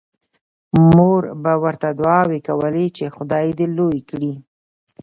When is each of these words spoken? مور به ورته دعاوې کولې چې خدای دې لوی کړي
مور 0.95 1.21
به 1.43 1.53
ورته 1.63 1.87
دعاوې 1.99 2.39
کولې 2.47 2.85
چې 2.97 3.05
خدای 3.15 3.47
دې 3.57 3.67
لوی 3.77 3.99
کړي 4.09 4.33